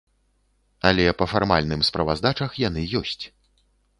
Але 0.89 1.05
па 1.19 1.27
фармальным 1.33 1.85
справаздачах 1.89 2.57
яны 2.67 2.81
ёсць. 3.01 3.21